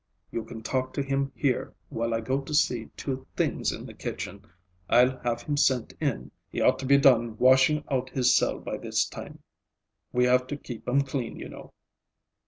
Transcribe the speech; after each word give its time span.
"You 0.31 0.43
can 0.43 0.63
talk 0.63 0.93
to 0.93 1.03
him 1.03 1.31
here, 1.35 1.75
while 1.89 2.15
I 2.15 2.21
go 2.21 2.41
to 2.41 2.55
see 2.55 2.85
to 2.97 3.27
things 3.37 3.71
in 3.71 3.85
the 3.85 3.93
kitchen. 3.93 4.41
I'll 4.89 5.19
have 5.19 5.43
him 5.43 5.57
sent 5.57 5.93
in. 5.99 6.31
He 6.49 6.59
ought 6.59 6.79
to 6.79 6.87
be 6.87 6.97
done 6.97 7.37
washing 7.37 7.83
out 7.87 8.09
his 8.09 8.35
cell 8.35 8.57
by 8.57 8.77
this 8.77 9.05
time. 9.07 9.43
We 10.11 10.23
have 10.25 10.47
to 10.47 10.57
keep 10.57 10.87
'em 10.89 11.01
clean, 11.03 11.37
you 11.37 11.49
know." 11.49 11.71